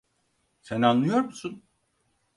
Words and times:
Sen 0.61 0.81
anlıyor 0.81 1.21
musun? 1.23 1.63